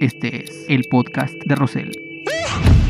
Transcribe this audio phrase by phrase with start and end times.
[0.00, 1.90] Este es el podcast de Rosell.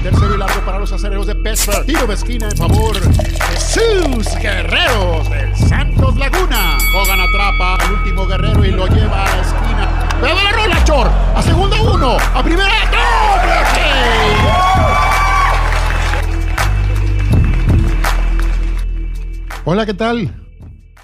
[0.03, 1.87] Tercero y largo para los acereros de Pittsburgh.
[1.87, 6.77] Tiro de esquina en favor de sus guerreros del Santos Laguna.
[6.95, 10.09] Hogan atrapa al último guerrero y lo lleva a la esquina.
[10.21, 11.09] ¡Pero la rola, Chor!
[11.35, 12.19] ¡A segunda uno!
[12.35, 12.69] ¡A primera!
[12.91, 13.55] ¡Doble
[19.65, 20.45] Hola, ¿qué tal?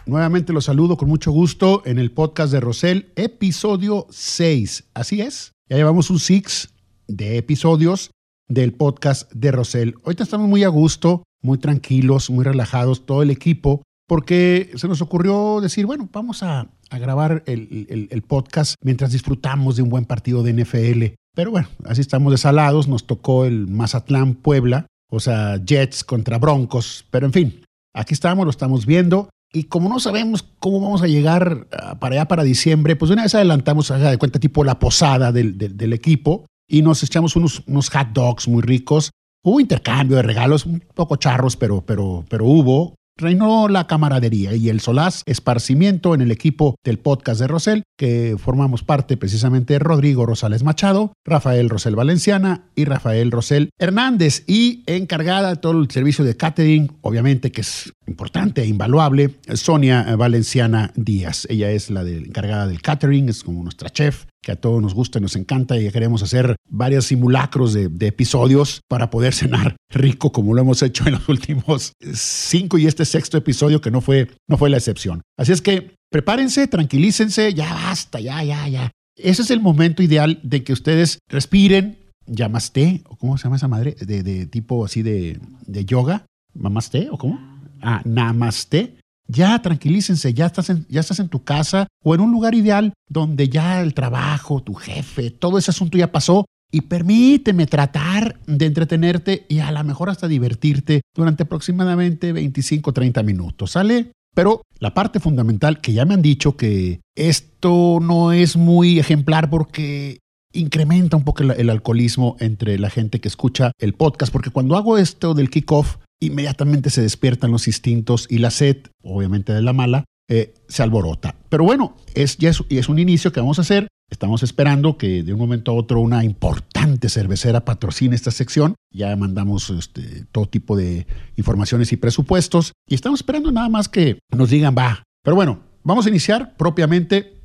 [0.04, 4.90] Nuevamente los saludo con mucho gusto en el podcast de Rosell, episodio 6.
[4.92, 6.68] Así es, ya llevamos un 6
[7.08, 8.10] de episodios
[8.48, 9.94] del podcast de Rosell.
[10.02, 15.00] Hoy estamos muy a gusto, muy tranquilos, muy relajados, todo el equipo, porque se nos
[15.00, 20.04] ocurrió decir, bueno, vamos a, grabar el, el, el, podcast mientras disfrutamos de un buen
[20.04, 21.16] partido de NFL.
[21.34, 27.04] Pero bueno, así estamos desalados, nos tocó el Mazatlán Puebla, o sea, Jets contra Broncos,
[27.10, 29.28] pero en fin, aquí estamos, lo estamos viendo.
[29.54, 31.68] Y como no sabemos cómo vamos a llegar
[32.00, 35.56] para allá para diciembre, pues una vez adelantamos, haga de cuenta, tipo la posada del,
[35.56, 39.10] del, del equipo y nos echamos unos, unos hot dogs muy ricos.
[39.44, 42.96] Hubo intercambio de regalos, un poco charros, pero, pero, pero hubo.
[43.16, 48.36] Reinó la camaradería y el solaz esparcimiento en el equipo del podcast de Rosell, que
[48.38, 55.50] formamos parte precisamente Rodrigo Rosales Machado, Rafael Rosell Valenciana y Rafael Rosell Hernández, y encargada
[55.50, 61.46] de todo el servicio de catering, obviamente que es importante e invaluable, Sonia Valenciana Díaz.
[61.48, 65.18] Ella es la encargada del catering, es como nuestra chef, que a todos nos gusta
[65.18, 70.32] y nos encanta y queremos hacer varios simulacros de, de, episodios para poder cenar rico
[70.32, 74.30] como lo hemos hecho en los últimos cinco y este sexto episodio que no fue,
[74.48, 75.22] no fue la excepción.
[75.38, 78.92] Así es que prepárense, tranquilícense, ya basta, ya, ya, ya.
[79.16, 83.66] Ese es el momento ideal de que ustedes respiren, llamaste, o cómo se llama esa
[83.66, 86.24] madre, de, de tipo así de, de yoga,
[86.54, 87.40] mamaste, o cómo,
[87.82, 88.96] ah, namaste,
[89.26, 92.92] ya tranquilícense, ya estás, en, ya estás en tu casa o en un lugar ideal
[93.08, 96.44] donde ya el trabajo, tu jefe, todo ese asunto ya pasó.
[96.70, 103.22] Y permíteme tratar de entretenerte y a lo mejor hasta divertirte durante aproximadamente 25 30
[103.24, 104.12] minutos, ¿sale?
[104.34, 109.48] Pero la parte fundamental que ya me han dicho que esto no es muy ejemplar
[109.48, 110.18] porque
[110.52, 114.98] incrementa un poco el, alcoholismo entre la gente que escucha el podcast, porque cuando hago
[114.98, 120.04] esto del kickoff, inmediatamente se despiertan los instintos y la sed, obviamente de la mala,
[120.28, 121.36] eh, se alborota.
[121.48, 123.88] Pero bueno, es, ya es, un inicio que vamos a hacer.
[124.10, 128.74] Estamos esperando que de un momento a otro una importante cervecera patrocine esta sección.
[128.92, 131.06] Ya mandamos este, todo tipo de
[131.36, 135.02] informaciones y presupuestos y estamos esperando nada más que nos digan va.
[135.22, 137.40] Pero bueno, vamos a iniciar propiamente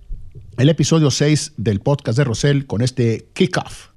[0.57, 3.89] el episodio 6 del podcast de Rosell con este kickoff.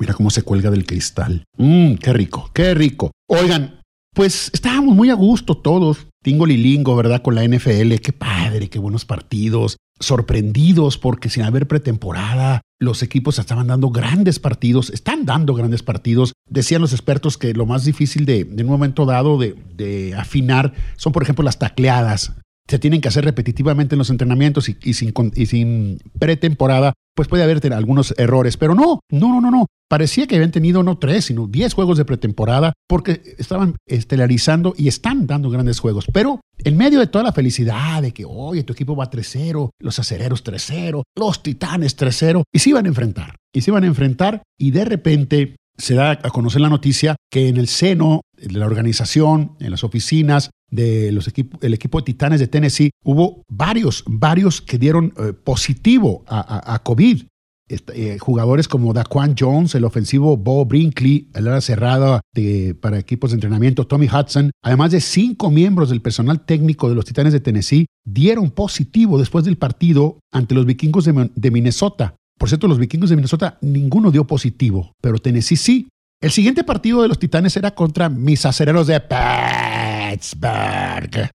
[0.00, 1.44] Mira cómo se cuelga del cristal.
[1.58, 3.10] Mmm, qué rico, qué rico.
[3.28, 3.80] Oigan,
[4.14, 6.06] pues estábamos muy a gusto todos.
[6.24, 7.20] Tingo Lilingo, ¿verdad?
[7.22, 7.96] Con la NFL.
[8.02, 9.76] Qué padre, qué buenos partidos.
[10.00, 16.32] Sorprendidos porque sin haber pretemporada, los equipos estaban dando grandes partidos, están dando grandes partidos.
[16.48, 21.12] Decían los expertos que lo más difícil de, de un momento dado de, afinar son,
[21.12, 22.32] por ejemplo, las tacleadas
[22.68, 28.14] se tienen que hacer repetitivamente en los entrenamientos y sin pretemporada, pues puede haber algunos
[28.16, 28.56] errores.
[28.56, 29.66] Pero no, no, no, no, no.
[29.90, 34.86] Parecía que habían tenido no tres, sino diez juegos de pretemporada porque estaban estelarizando y
[34.86, 36.06] están dando grandes juegos.
[36.12, 39.98] Pero en medio de toda la felicidad de que, oye, tu equipo va 3-0, los
[39.98, 43.34] acereros 3-0, los titanes 3-0, y se iban a enfrentar.
[43.52, 47.48] Y se iban a enfrentar y de repente se da a conocer la noticia que
[47.48, 52.04] en el seno de la organización, en las oficinas de los equipos, el equipo de
[52.04, 57.24] Titanes de Tennessee, hubo varios, varios que dieron eh, positivo a COVID.
[57.70, 63.30] Eh, jugadores como Daquan Jones, el ofensivo Bo Brinkley, el ala cerrada de, para equipos
[63.30, 67.38] de entrenamiento Tommy Hudson, además de cinco miembros del personal técnico de los Titanes de
[67.38, 72.16] Tennessee, dieron positivo después del partido ante los vikingos de, de Minnesota.
[72.36, 75.86] Por cierto, los vikingos de Minnesota ninguno dio positivo, pero Tennessee sí.
[76.20, 79.00] El siguiente partido de los Titanes era contra mis acereros de
[80.10, 81.30] Pittsburgh.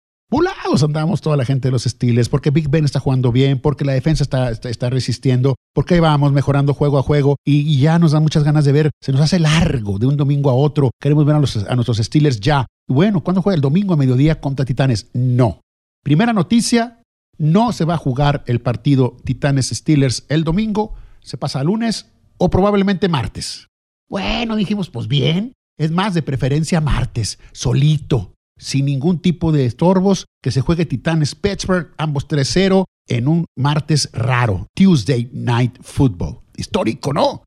[0.74, 3.86] Volados andábamos toda la gente de los Steelers porque Big Ben está jugando bien, porque
[3.86, 8.20] la defensa está, está, resistiendo, porque vamos mejorando juego a juego y, ya nos da
[8.20, 8.90] muchas ganas de ver.
[9.00, 10.90] Se nos hace largo de un domingo a otro.
[11.00, 12.66] Queremos ver a, a nuestros Steelers ya.
[12.88, 15.12] Bueno, ¿cuándo juega el domingo a mediodía contra Titanes?
[15.14, 15.62] No.
[16.04, 17.02] Primera noticia,
[17.38, 22.08] no se va a jugar el partido Titanes-Steelers el domingo, se pasa a lunes
[22.40, 23.68] o probablemente martes.
[24.10, 30.26] Bueno, dijimos, pues bien, es más de preferencia martes, solito, sin ningún tipo de estorbos,
[30.42, 36.42] que se juegue Titanes Pittsburgh, ambos 3-0, en un martes raro, Tuesday Night Football.
[36.56, 37.44] histórico, ¿no?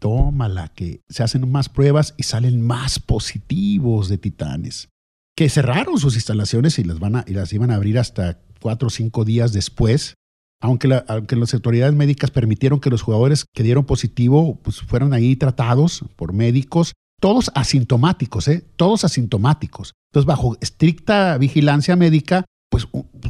[0.00, 4.88] Tómala, que se hacen más pruebas y salen más positivos de Titanes.
[5.36, 8.88] Que cerraron sus instalaciones y las, van a, y las iban a abrir hasta cuatro
[8.88, 10.14] o cinco días después.
[10.60, 15.36] Aunque, aunque, las autoridades médicas permitieron que los jugadores que dieron positivo pues, fueran ahí
[15.36, 18.64] tratados por médicos, todos asintomáticos, ¿eh?
[18.76, 19.94] todos asintomáticos.
[20.10, 22.88] Entonces, bajo estricta vigilancia médica, pues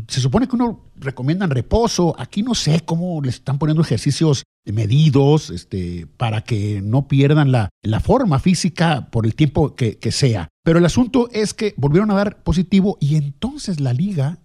[0.08, 2.14] se supone que uno recomiendan reposo.
[2.18, 7.68] Aquí no sé cómo les están poniendo ejercicios medidos este, para que no pierdan la,
[7.82, 10.48] la forma física por el tiempo que, que sea.
[10.64, 14.38] Pero el asunto es que volvieron a dar positivo y entonces la liga,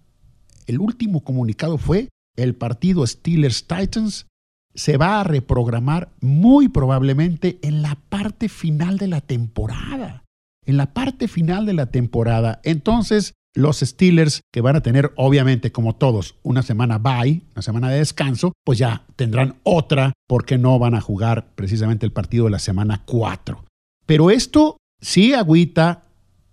[0.66, 4.26] el último comunicado fue el partido Steelers Titans
[4.74, 10.24] se va a reprogramar muy probablemente en la parte final de la temporada.
[10.64, 12.60] En la parte final de la temporada.
[12.64, 17.90] Entonces, los Steelers, que van a tener, obviamente, como todos, una semana bye, una semana
[17.90, 22.52] de descanso, pues ya tendrán otra porque no van a jugar precisamente el partido de
[22.52, 23.64] la semana 4.
[24.06, 26.04] Pero esto sí agüita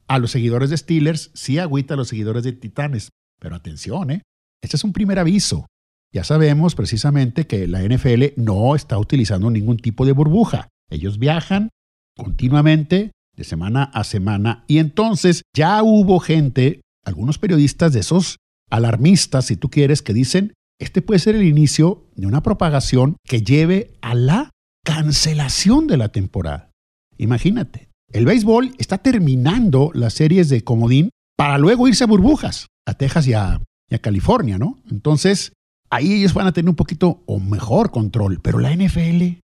[0.07, 3.09] a los seguidores de Steelers, sí agüita a los seguidores de Titanes.
[3.39, 4.21] Pero atención, ¿eh?
[4.63, 5.67] Este es un primer aviso.
[6.17, 10.67] Ya sabemos precisamente que la NFL no está utilizando ningún tipo de burbuja.
[10.89, 11.69] Ellos viajan
[12.17, 18.37] continuamente de semana a semana y entonces ya hubo gente algunos periodistas de esos
[18.71, 23.43] alarmistas, si tú quieres, que dicen, este puede ser el inicio de una propagación que
[23.43, 24.49] lleve a la
[24.83, 26.71] cancelación de la temporada.
[27.19, 32.95] Imagínate, el béisbol está terminando las series de comodín para luego irse a burbujas, a
[32.95, 33.61] Texas y a,
[34.01, 34.81] California, ¿no?
[34.89, 35.53] Entonces,
[35.89, 39.39] ahí ellos van a tener un poquito o mejor control, pero la NFL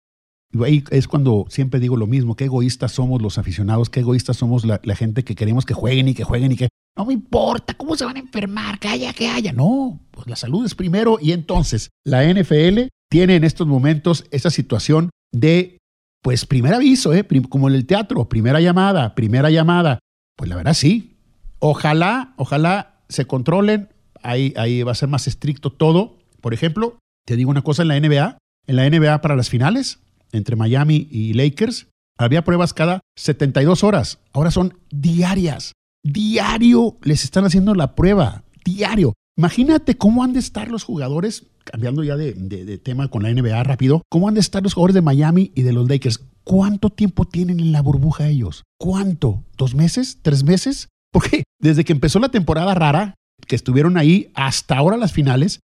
[0.64, 4.66] ahí es cuando siempre digo lo mismo, qué egoístas somos los aficionados, qué egoístas somos
[4.66, 7.96] la, gente que queremos que jueguen y que jueguen y que no me importa cómo
[7.96, 9.54] se van a enfermar, que haya, que haya.
[9.54, 14.50] No, pues la salud es primero y entonces la NFL tiene en estos momentos esa
[14.50, 15.78] situación de,
[16.22, 17.26] pues primer aviso, ¿eh?
[17.48, 20.00] como en el teatro, primera llamada, primera llamada.
[20.36, 21.18] Pues la verdad sí.
[21.60, 23.90] Ojalá, ojalá se controlen,
[24.22, 26.19] ahí, ahí va a ser más estricto todo.
[26.42, 28.38] Por ejemplo, te digo una cosa en la NBA,
[28.68, 30.00] en la NBA para las finales,
[30.32, 31.88] entre Miami y Lakers,
[32.18, 34.20] había pruebas cada 72 horas.
[34.34, 35.74] Ahora son diarias.
[36.04, 38.44] Diario les están haciendo la prueba.
[38.66, 39.14] Diario.
[39.38, 44.02] Imagínate cómo han de estar los jugadores, cambiando ya de, tema con la NBA rápido,
[44.10, 46.26] cómo han de estar los jugadores de Miami y de los Lakers.
[46.44, 48.64] ¿Cuánto tiempo tienen en la burbuja ellos?
[48.78, 49.46] ¿Cuánto?
[49.56, 50.20] ¿Dos meses?
[50.22, 50.90] ¿Tres meses?
[51.14, 53.16] Porque desde que empezó la temporada rara,
[53.48, 55.62] que estuvieron ahí hasta ahora las finales,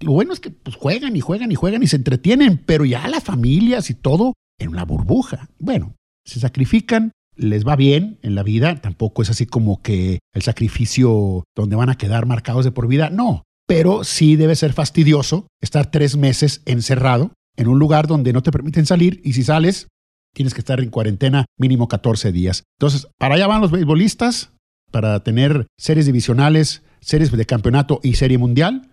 [0.00, 3.06] lo bueno es que pues, juegan y juegan y juegan y se entretienen, pero ya
[3.08, 5.48] las familias y todo en una burbuja.
[5.58, 5.94] Bueno,
[6.24, 11.44] se sacrifican, les va bien en la vida, tampoco es así como que el sacrificio
[11.54, 15.90] donde van a quedar marcados de por vida, no, pero sí debe ser fastidioso estar
[15.90, 19.88] tres meses encerrado en un lugar donde no te permiten salir y si sales
[20.34, 22.64] tienes que estar en cuarentena mínimo 14 días.
[22.78, 24.52] Entonces, para allá van los beisbolistas,
[24.90, 28.90] para tener series divisionales, series de campeonato y serie mundial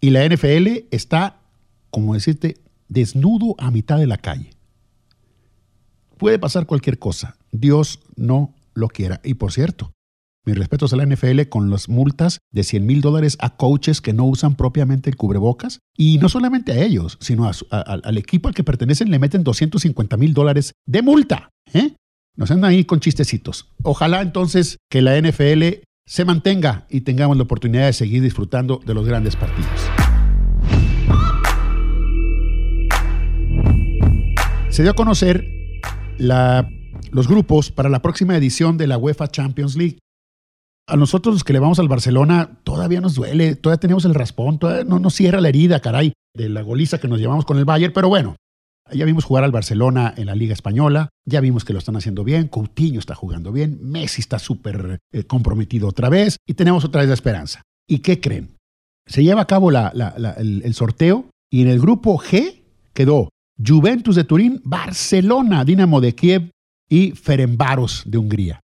[0.00, 1.40] y la NFL está,
[1.90, 2.56] como decirte,
[2.88, 4.50] desnudo a mitad de la calle.
[6.16, 7.36] Puede pasar cualquier cosa.
[7.52, 9.20] Dios no lo quiera.
[9.24, 9.92] Y por cierto,
[10.44, 14.12] mis respetos a la NFL con las multas de 100 mil dólares a coaches que
[14.12, 15.80] no usan propiamente el cubrebocas.
[15.96, 20.32] Y no solamente a ellos, sino al equipo al que pertenecen le meten 250 mil
[20.34, 21.50] dólares de multa.
[21.72, 21.94] ¿eh?
[22.36, 23.68] Nos andan ahí con chistecitos.
[23.82, 28.94] Ojalá entonces que la NFL se mantenga y tengamos la oportunidad de seguir disfrutando de
[28.94, 29.68] los grandes partidos.
[34.70, 35.46] Se dio a conocer
[36.18, 39.98] los grupos para la próxima edición de la UEFA Champions League.
[40.86, 44.58] A nosotros los que le vamos al Barcelona todavía nos duele, todavía tenemos el raspón,
[44.58, 47.66] todavía no nos cierra la herida, caray, de la goliza que nos llevamos con el
[47.66, 48.36] Bayern, pero bueno,
[48.92, 52.24] ya vimos jugar al Barcelona en la Liga Española, ya vimos que lo están haciendo
[52.24, 57.00] bien, Coutinho está jugando bien, Messi está súper eh, comprometido otra vez y tenemos otra
[57.00, 57.62] vez la esperanza.
[57.86, 58.56] ¿Y qué creen?
[59.06, 63.30] Se lleva a cabo el, el sorteo y en el grupo G quedó
[63.64, 66.50] Juventus de Turín, Barcelona, Dinamo de Kiev
[66.88, 68.60] y Ferenbaros de Hungría.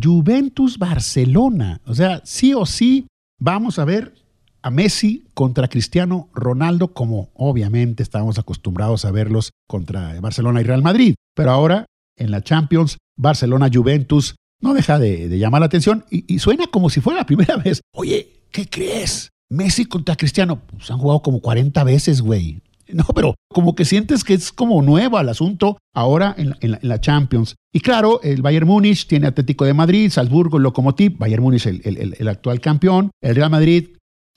[0.00, 3.06] Juventus Barcelona, o sea, sí o sí
[3.38, 4.14] vamos a ver
[4.62, 10.82] a Messi contra Cristiano Ronaldo, como obviamente estábamos acostumbrados a verlos contra Barcelona y Real
[10.82, 11.14] Madrid.
[11.34, 11.86] Pero ahora,
[12.16, 17.20] en la Champions, Barcelona-Juventus no deja de, llamar la atención y, suena como si fuera
[17.20, 17.80] la primera vez.
[17.94, 19.30] Oye, ¿qué crees?
[19.48, 22.60] Messi contra Cristiano, pues han jugado como 40 veces, güey.
[22.92, 27.54] No, pero como que sientes que es como nuevo el asunto ahora en la, Champions.
[27.72, 32.60] Y claro, el Bayern Múnich tiene Atlético de Madrid, Salzburgo, Lokomotiv, Bayern Múnich el, actual
[32.60, 33.90] campeón, el Real Madrid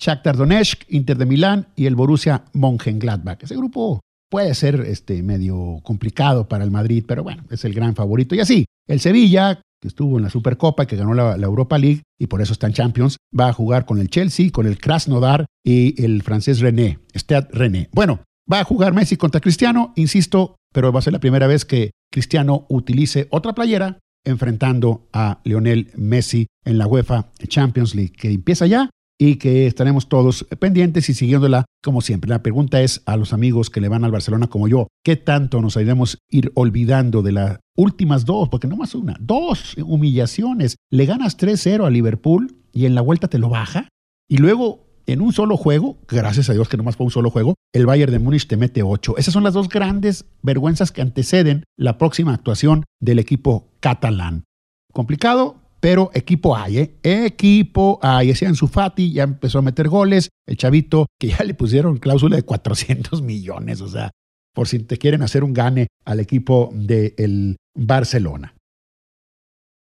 [0.03, 3.41] Shakhtar Donetsk, Inter de Milán y el Borussia Mönchengladbach.
[3.41, 7.95] Ese grupo puede ser este, medio complicado para el Madrid, pero bueno, es el gran
[7.95, 8.35] favorito.
[8.35, 12.27] Y así, el Sevilla, que estuvo en la Supercopa, que ganó la, Europa League y
[12.27, 16.03] por eso está en Champions, va a jugar con el Chelsea, con el Krasnodar y
[16.03, 17.89] el francés René, Stade René.
[17.93, 21.63] Bueno, va a jugar Messi contra Cristiano, insisto, pero va a ser la primera vez
[21.63, 28.31] que Cristiano utilice otra playera enfrentando a Lionel Messi en la UEFA Champions League, que
[28.31, 28.89] empieza ya
[29.25, 32.29] y que estaremos todos pendientes y siguiéndola como siempre.
[32.29, 35.61] La pregunta es a los amigos que le van al Barcelona como yo, ¿qué tanto
[35.61, 38.49] nos iremos ir olvidando de las últimas dos?
[38.49, 40.75] Porque no más una, dos humillaciones.
[40.91, 43.87] Le ganas 3-0 a Liverpool y en la vuelta te lo baja
[44.27, 47.29] y luego en un solo juego, gracias a Dios que no más fue un solo
[47.29, 49.15] juego, el Bayern de Múnich te mete 8.
[49.17, 54.43] Esas son las dos grandes vergüenzas que anteceden la próxima actuación del equipo catalán.
[54.91, 56.95] Complicado, pero equipo hay, ¿eh?
[57.03, 58.29] Equipo hay.
[58.29, 60.29] Ese Ansu Fati ya empezó a meter goles.
[60.47, 64.09] El chavito, que ya le pusieron cláusula de 400 millones, o sea,
[64.55, 68.55] por si te quieren hacer un gane al equipo del Barcelona.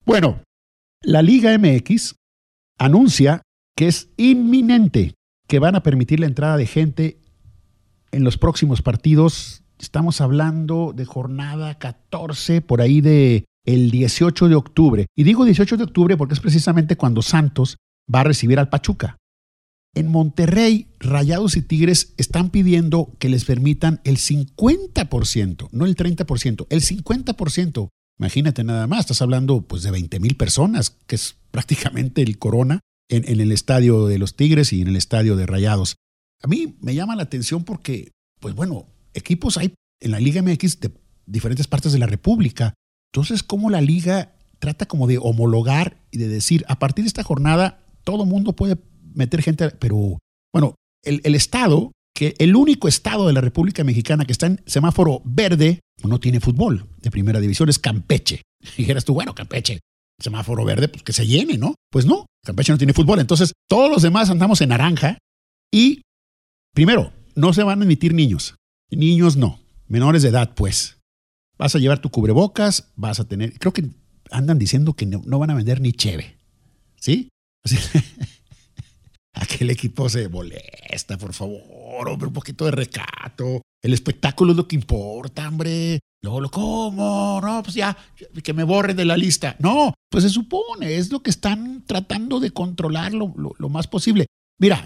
[0.05, 0.41] Bueno,
[1.01, 2.15] la Liga MX
[2.79, 3.41] anuncia
[3.75, 7.19] que es inminente que van a permitir la entrada de gente
[8.13, 9.63] en los próximos partidos.
[9.77, 15.07] Estamos hablando de jornada 14, por ahí de el 18 de octubre.
[15.15, 17.77] Y digo 18 de octubre porque es precisamente cuando Santos
[18.13, 19.17] va a recibir al Pachuca.
[19.93, 26.67] En Monterrey, Rayados y Tigres están pidiendo que les permitan el 50%, no el 30%,
[26.69, 27.89] el 50%.
[28.17, 32.79] Imagínate nada más, estás hablando pues de 20 mil personas, que es prácticamente el corona
[33.09, 35.97] en, en, el estadio de los Tigres y en el estadio de Rayados.
[36.41, 40.79] A mí me llama la atención porque, pues bueno, equipos hay en la Liga MX
[40.79, 40.91] de
[41.25, 42.73] diferentes partes de la República
[43.13, 47.23] entonces, ¿cómo la liga trata como de homologar y de decir, a partir de esta
[47.23, 48.77] jornada, todo mundo puede
[49.13, 50.19] meter gente, pero
[50.53, 55.21] bueno, el, Estado, que el único Estado de la República Mexicana que está en semáforo
[55.25, 58.43] verde, no tiene fútbol de primera división, es Campeche.
[58.77, 59.79] Y dijeras tú, bueno, Campeche,
[60.19, 61.75] semáforo verde, pues que se llene, ¿no?
[61.91, 63.19] Pues no, Campeche no tiene fútbol.
[63.19, 65.17] Entonces, todos los demás andamos en naranja
[65.73, 66.03] y,
[66.73, 68.55] primero, no se van a emitir niños.
[68.91, 71.00] Niños no, menores de edad, pues.
[71.61, 73.87] Vas a llevar tu cubrebocas, vas a tener, creo que
[74.31, 76.35] andan diciendo que no, van a vender ni cheve.
[76.99, 77.29] ¿Sí?
[79.33, 83.61] Aquel equipo se molesta, por favor, hombre, un poquito de recato.
[83.79, 85.99] El espectáculo es lo que importa, hombre.
[86.23, 87.95] Luego lo como, no, pues ya,
[88.43, 89.55] que me borren de la lista.
[89.59, 94.25] No, pues se supone, es lo que están tratando de controlar lo, lo más posible.
[94.59, 94.83] Mira,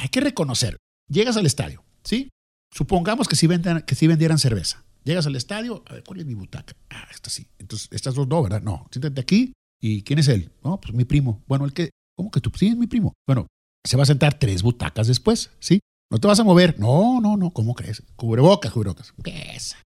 [0.00, 0.76] hay que reconocer,
[1.08, 2.30] llegas al estadio, ¿sí?
[2.74, 4.85] Supongamos que vendan, que si vendieran cerveza.
[5.06, 6.74] Llegas al estadio, a ver, ¿cuál es mi butaca?
[6.90, 7.46] Ah, esta sí.
[7.58, 8.60] Entonces, estas dos no, ¿verdad?
[8.60, 9.52] No, siéntate aquí.
[9.80, 10.50] ¿Y quién es él?
[10.64, 11.44] No, pues mi primo.
[11.46, 12.50] Bueno, el que, ¿cómo que tú?
[12.56, 13.12] Sí, es mi primo.
[13.24, 13.46] Bueno,
[13.86, 15.78] se va a sentar tres butacas después, ¿sí?
[16.10, 16.80] No te vas a mover.
[16.80, 18.02] No, no, no, ¿cómo crees?
[18.16, 19.14] Cubrebocas, cubrebocas.
[19.22, 19.76] ¿Qué es?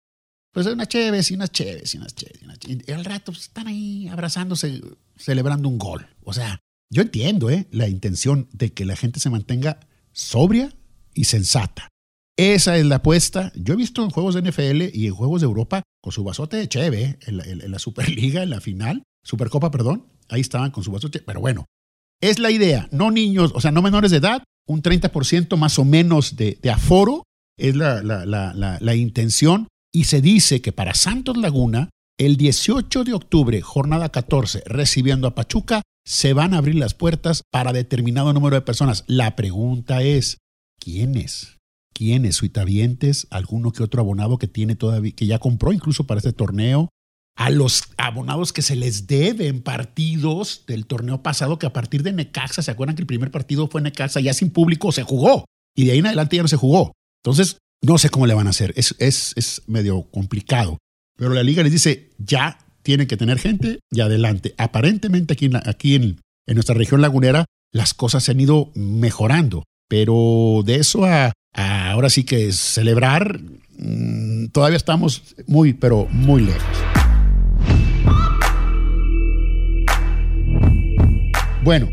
[0.55, 2.41] Pues unas chéves y unas chéves y unas chéves.
[2.41, 2.59] Y, unas
[2.89, 4.81] y al rato pues, están ahí abrazándose,
[5.17, 6.09] celebrando un gol.
[6.25, 6.61] O sea,
[6.91, 7.67] yo entiendo ¿eh?
[7.73, 9.81] la intención de que la gente se mantenga
[10.13, 10.75] sobria
[11.13, 11.91] y sensata.
[12.41, 13.53] Esa es la apuesta.
[13.55, 16.57] Yo he visto en juegos de NFL y en juegos de Europa con su vasote
[16.57, 20.07] de cheve, en la, Superliga, en la final, Supercopa, perdón.
[20.31, 21.19] Ahí estaban con su vasote.
[21.21, 21.67] Pero bueno,
[22.19, 22.89] es la idea.
[22.93, 27.25] No niños, o sea, no menores de edad, un 30% más o menos de, aforo
[27.59, 29.69] es la, la intención.
[29.93, 35.35] Y se dice que para Santos Laguna, el 18 de octubre, jornada 14, recibiendo a
[35.35, 39.05] Pachuca, se van a abrir las puertas para determinado número de personas.
[39.09, 40.39] La pregunta es,
[40.81, 41.60] ¿quiénes?
[42.01, 46.33] Quiénes, suitavientes, alguno que otro abonado que tiene todavía, que ya compró incluso para este
[46.33, 46.89] torneo,
[47.37, 52.15] a los abonados que se les deben partidos del torneo pasado, que a partir de
[52.15, 55.45] Necaxa, ¿se acuerdan que el primer partido fue Necaxa, ya sin público se jugó?
[55.77, 56.93] Y de ahí en adelante ya no se jugó.
[57.23, 60.79] Entonces, no sé cómo le van a hacer, es, es, es medio complicado.
[61.19, 64.55] Pero la liga les dice, ya tienen que tener gente y adelante.
[64.57, 69.65] Aparentemente aquí, en, aquí en, en nuestra región lagunera las cosas se han ido mejorando,
[69.87, 73.41] pero de eso a ahora sí que celebrar,
[73.79, 76.63] mm, todavía estamos muy, pero muy lejos.
[81.63, 81.91] Bueno,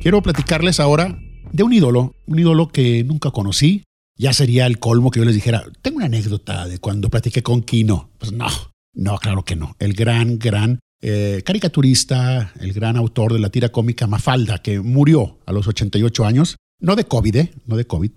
[0.00, 1.18] quiero platicarles ahora
[1.52, 3.84] de un ídolo, un ídolo que nunca conocí.
[4.16, 7.62] Ya sería el colmo que yo les dijera, tengo una anécdota de cuando platiqué con
[7.62, 8.10] Kino.
[8.18, 8.48] Pues no,
[8.92, 9.76] no, claro que no.
[9.78, 15.38] El gran, gran eh, caricaturista, el gran autor de la tira cómica Mafalda, que murió
[15.46, 17.54] a los 88 años, no de COVID, ¿eh?
[17.66, 18.10] no de COVID,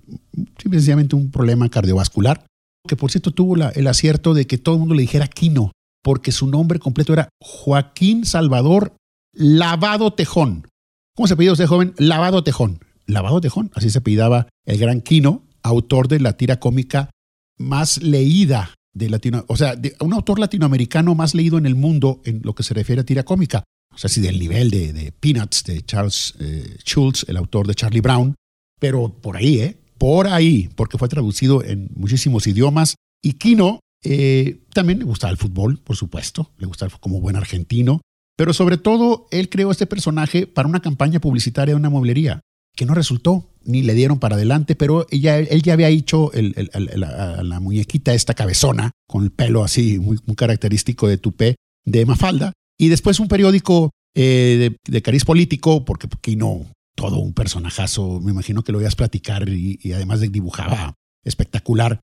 [0.58, 2.46] simplemente un problema cardiovascular,
[2.88, 5.72] que por cierto tuvo el acierto de que todo el mundo le dijera Quino,
[6.04, 8.94] porque su nombre completo era Joaquín Salvador
[9.34, 10.68] Lavado Tejón.
[11.16, 11.94] ¿Cómo se apellida usted, joven?
[11.98, 12.80] Lavado Tejón.
[13.06, 17.10] Lavado Tejón, así se apellidaba el gran Quino, autor de la tira cómica
[17.58, 22.42] más leída de Latino, o sea, un autor latinoamericano más leído en el mundo en
[22.44, 23.64] lo que se refiere a tira cómica.
[23.94, 28.02] O sea, si del nivel de, Peanuts, de Charles eh, Schultz, el autor de Charlie
[28.02, 28.36] Brown,
[28.80, 29.78] pero por ahí, ¿eh?
[29.98, 32.96] Por ahí, porque fue traducido en muchísimos idiomas.
[33.24, 38.02] Y Kino eh, también le gustaba el fútbol, por supuesto, le gustaba como buen argentino,
[38.38, 42.42] pero sobre todo él creó este personaje para una campaña publicitaria de una mueblería,
[42.76, 47.60] que no resultó, ni le dieron para adelante, pero ella, él ya había hecho la,
[47.60, 51.56] muñequita esta cabezona, con el pelo así muy, característico de tupé,
[51.86, 56.68] de Mafalda, y después un periódico eh, de, cariz político, porque Kino,
[56.98, 62.00] todo un personajazo, me imagino que lo a platicar y, y además de dibujaba espectacular,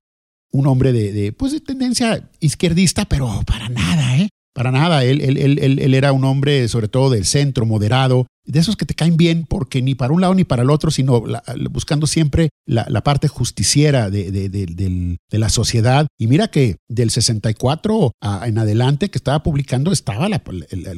[0.51, 4.29] un hombre de, pues de tendencia izquierdista, pero para nada, ¿eh?
[4.55, 5.03] Para nada.
[5.03, 8.85] Él, él, él, él, era un hombre, sobre todo del centro, moderado, de esos que
[8.85, 11.21] te caen bien, porque ni para un lado ni para el otro, sino
[11.69, 16.07] buscando siempre la, parte justiciera de, la sociedad.
[16.17, 18.11] Y mira que del 64
[18.45, 20.41] en adelante que estaba publicando, estaba la,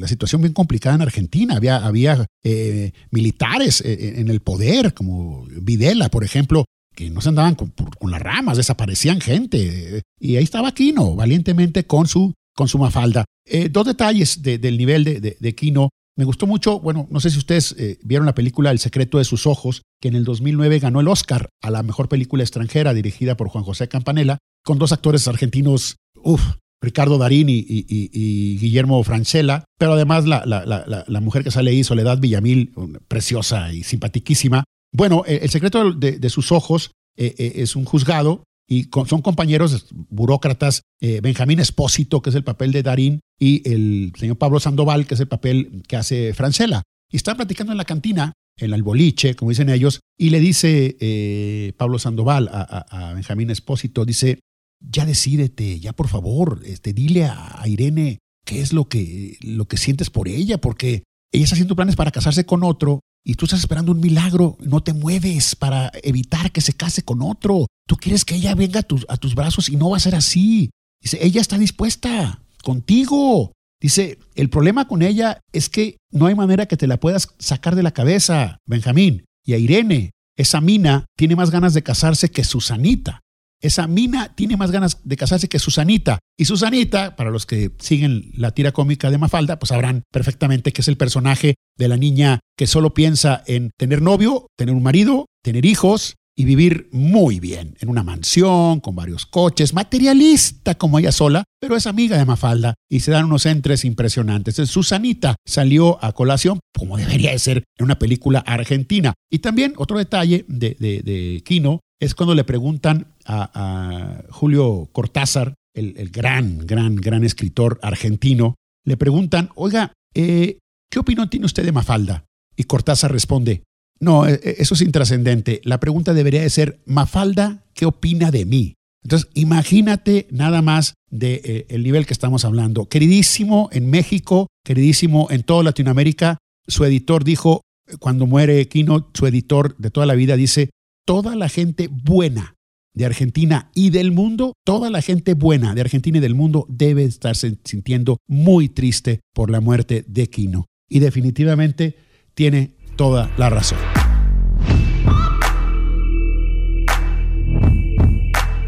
[0.06, 1.56] situación bien complicada en Argentina.
[1.56, 6.64] Había, eh, militares eh, en el poder, como Videla, por ejemplo,
[6.98, 7.72] que no se andaban con,
[8.10, 10.02] las ramas, desaparecían gente.
[10.18, 13.24] Y ahí estaba Kino, valientemente con su, con su mafalda.
[13.46, 15.90] Eh, dos detalles del nivel de, de, Kino.
[16.16, 19.24] Me gustó mucho, bueno, no sé si ustedes eh, vieron la película El secreto de
[19.24, 23.36] sus ojos, que en el 2009 ganó el Oscar a la mejor película extranjera dirigida
[23.36, 26.42] por Juan José Campanella, con dos actores argentinos, uff,
[26.82, 32.72] Ricardo Darín y, Guillermo Francella, pero además la, la, mujer que sale ahí, Soledad Villamil,
[33.06, 38.88] preciosa y simpaticísima, bueno, eh, el secreto de, sus ojos eh, es un juzgado y
[39.06, 44.60] son compañeros burócratas, Benjamín Espósito, que es el papel de Darín, y el señor Pablo
[44.60, 46.82] Sandoval, que es el papel que hace Francela.
[47.10, 51.74] Y están platicando en la cantina, en el boliche, como dicen ellos, y le dice
[51.78, 54.40] Pablo Sandoval a, Benjamín Espósito, dice,
[54.80, 59.78] ya decídete, ya por favor, este, dile a, Irene qué es lo que, lo que
[59.78, 63.60] sientes por ella, porque ella está haciendo planes para casarse con otro y tú estás
[63.60, 67.66] esperando un milagro, no te mueves para evitar que se case con otro.
[67.86, 70.70] Tú quieres que ella venga a tus, brazos y no va a ser así.
[71.02, 73.52] Dice, ella está dispuesta contigo.
[73.80, 77.76] Dice, el problema con ella es que no hay manera que te la puedas sacar
[77.76, 79.24] de la cabeza, Benjamín.
[79.44, 83.20] Y a Irene, esa mina tiene más ganas de casarse que Susanita.
[83.60, 86.20] Esa mina tiene más ganas de casarse que Susanita.
[86.36, 90.80] Y Susanita, para los que siguen la tira cómica de Mafalda, pues sabrán perfectamente que
[90.80, 95.26] es el personaje de la niña que solo piensa en tener novio, tener un marido,
[95.42, 101.10] tener hijos y vivir muy bien en una mansión con varios coches, materialista como ella
[101.10, 104.54] sola, pero es amiga de Mafalda y se dan unos entres impresionantes.
[104.70, 109.14] Susanita salió a colación como debería de ser en una película argentina.
[109.28, 115.54] Y también otro detalle de, de, de Kino es cuando le preguntan a, Julio Cortázar,
[115.74, 120.58] el, gran, gran, gran escritor argentino, le preguntan, oiga, eh,
[120.90, 122.26] ¿qué opinión tiene usted de Mafalda?
[122.56, 123.62] Y Cortázar responde,
[124.00, 125.60] no, eh, eh, eso es intrascendente.
[125.64, 128.74] La pregunta debería de ser, Mafalda, ¿qué opina de mí?
[129.02, 132.86] Entonces, imagínate nada más del de, el nivel que estamos hablando.
[132.86, 137.62] Queridísimo en México, queridísimo en toda Latinoamérica, su editor dijo,
[138.00, 140.70] cuando muere Quino, su editor de toda la vida dice,
[141.06, 142.54] toda la gente buena
[142.94, 147.04] de Argentina y del mundo, toda la gente buena de Argentina y del mundo debe
[147.04, 150.66] estarse sintiendo muy triste por la muerte de Quino.
[150.88, 151.96] Y definitivamente
[152.34, 153.78] tiene toda la razón.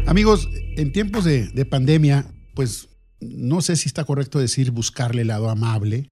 [0.05, 2.89] Amigos, en tiempos de, de pandemia, pues
[3.21, 6.09] no sé si está correcto decir buscarle el lado amable,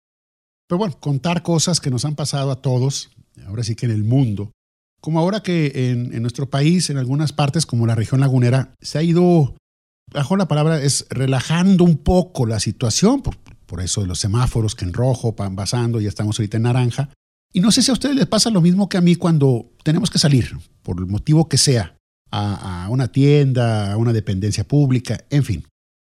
[0.68, 3.12] pero bueno, contar cosas que nos han pasado a todos,
[3.46, 4.52] ahora sí que en el mundo,
[5.02, 9.04] como ahora que en, nuestro país, en algunas partes como la región lagunera, se ha
[9.04, 9.58] ido,
[10.14, 13.22] bajo la palabra, es relajando un poco la situación,
[13.74, 17.10] por eso de los semáforos que en rojo van pasando, ya estamos ahorita en naranja.
[17.52, 20.12] Y no sé si a ustedes les pasa lo mismo que a mí cuando tenemos
[20.12, 21.98] que salir, por el motivo que sea,
[22.30, 25.66] a, a una tienda, a una dependencia pública, en fin.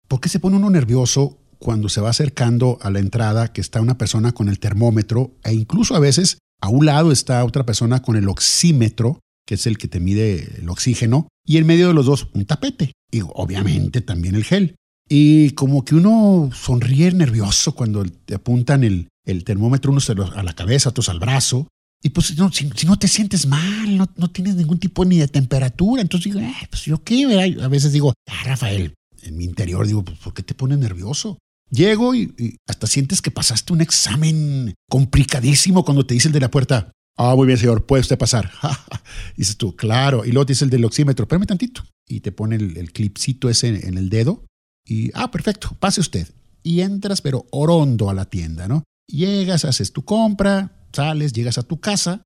[0.06, 3.80] ¿Por qué se pone uno nervioso cuando se va acercando a la entrada que está
[3.80, 8.02] una persona con el termómetro e incluso a veces a un lado está otra persona
[8.02, 11.94] con el oxímetro, que es el que te mide el oxígeno, y en medio de
[11.94, 14.76] los dos un tapete y obviamente también el gel.
[15.08, 20.52] Y como que uno sonríe nervioso cuando te apuntan el, el termómetro, unos a la
[20.54, 21.68] cabeza, otros al brazo.
[22.02, 22.36] Y pues si,
[22.74, 26.44] si, no te sientes mal, no, no, tienes ningún tipo ni de temperatura, entonces digo,
[26.44, 27.24] eh, pues yo qué,
[27.60, 31.38] a veces digo, ah, Rafael, en mi interior digo, pues ¿por qué te pones nervioso?
[31.70, 36.50] Llego y, hasta sientes que pasaste un examen complicadísimo cuando te dice el de la
[36.50, 38.52] puerta, ah, muy bien, señor, puede usted pasar.
[39.36, 40.24] dices tú, claro.
[40.24, 41.82] Y luego dice el del oxímetro, espérame tantito.
[42.06, 44.44] y te pone el, el clipcito ese en el dedo
[44.86, 46.28] y, ah, perfecto, pase usted.
[46.62, 48.84] Y entras, pero orondo a la tienda, ¿no?
[49.08, 52.22] Llegas, haces tu compra, sales, llegas a tu casa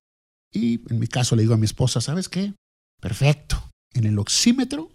[0.53, 2.53] y en mi caso le digo a mi esposa, ¿sabes qué?
[2.99, 3.69] Perfecto.
[3.93, 4.89] En el oxímetro,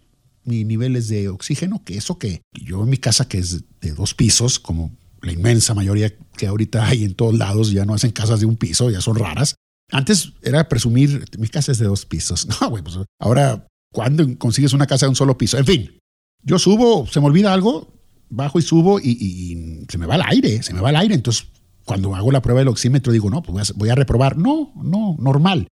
[0.44, 4.14] mis niveles de oxígeno, que eso que yo en mi casa, que es de dos
[4.14, 8.40] pisos, como la inmensa mayoría que ahorita hay en todos lados, ya no hacen casas
[8.40, 9.56] de un piso, ya son raras.
[9.90, 12.46] Antes era presumir, mi casa es de dos pisos.
[12.60, 15.58] No, güey, pues ahora, ¿cuándo consigues una casa de un solo piso?
[15.58, 15.98] En fin,
[16.46, 17.92] yo subo, se me olvida algo,
[18.28, 21.14] bajo y subo y, se me va el aire, se me va el aire.
[21.14, 21.48] Entonces
[21.84, 24.38] cuando hago la prueba del oxímetro digo, no, pues voy a, reprobar.
[24.38, 25.68] No, no, normal.